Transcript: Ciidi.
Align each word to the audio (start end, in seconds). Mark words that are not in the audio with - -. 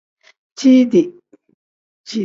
Ciidi. 0.57 1.01